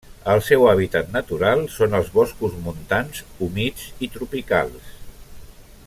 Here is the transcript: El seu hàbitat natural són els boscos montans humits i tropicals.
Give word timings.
El 0.35 0.39
seu 0.45 0.63
hàbitat 0.69 1.11
natural 1.15 1.61
són 1.75 1.93
els 1.99 2.09
boscos 2.15 2.57
montans 2.69 3.21
humits 3.49 3.87
i 4.09 4.11
tropicals. 4.17 4.91